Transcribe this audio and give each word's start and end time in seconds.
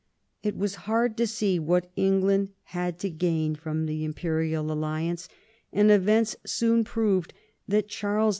It 0.41 0.57
was 0.57 0.73
hard 0.89 1.15
to 1.17 1.27
see 1.27 1.59
what 1.59 1.91
England 1.95 2.49
had 2.63 2.97
to 3.01 3.09
gain 3.11 3.53
from 3.53 3.85
the 3.85 4.03
imperial 4.03 4.71
alliance, 4.71 5.29
and 5.71 5.91
events 5.91 6.35
soon 6.43 6.83
proved 6.83 7.35
that 7.67 7.87
Charles 7.87 8.29
V. 8.29 8.29